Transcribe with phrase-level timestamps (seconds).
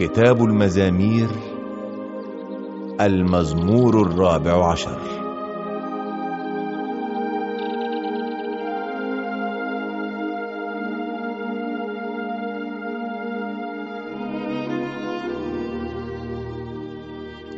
[0.00, 1.28] كتاب المزامير
[3.00, 4.98] المزمور الرابع عشر.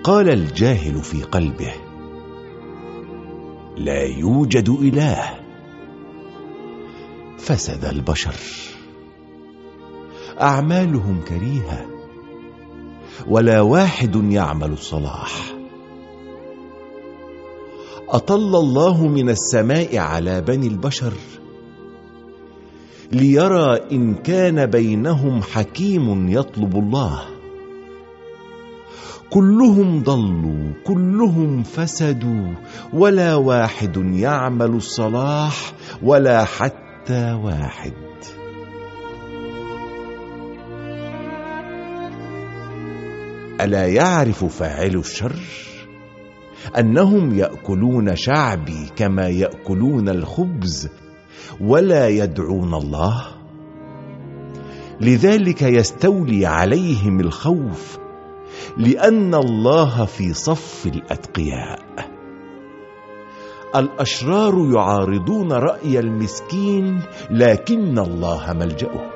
[0.05, 1.73] قال الجاهل في قلبه
[3.77, 5.41] لا يوجد إله
[7.39, 8.35] فسد البشر.
[10.41, 11.92] أعمالهم كريهة
[13.29, 15.55] ولا واحد يعمل الصلاح.
[18.09, 21.13] أطل الله من السماء على بني البشر
[23.13, 27.23] ليرى إن كان بينهم حكيم يطلب الله.
[29.31, 32.55] كلهم ضلوا كلهم فسدوا
[32.93, 37.93] ولا واحد يعمل الصلاح ولا حتى واحد.
[43.63, 45.37] ألا يعرف فاعل الشر؟
[46.79, 50.89] أنهم يأكلون شعبي كما يأكلون الخبز
[51.61, 53.25] ولا يدعون الله؟
[55.01, 57.99] لذلك يستولي عليهم الخوف
[58.77, 61.81] لأن الله في صف الأتقياء.
[63.77, 69.12] الأشرار يعارضون رأي المسكين لكن الله ملجأه.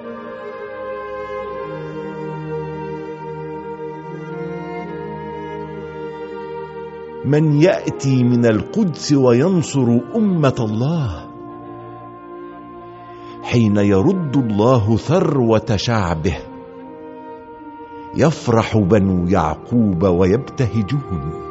[7.26, 11.26] من يأتي من القدس وينصر أمة الله.
[13.42, 16.36] حين يرد الله ثروة شعبه
[18.16, 21.45] يفرح بنو يعقوب ويبتهجون.